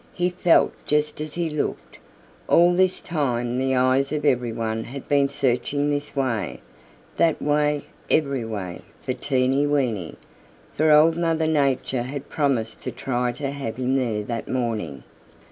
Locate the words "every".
4.25-4.51, 8.09-8.43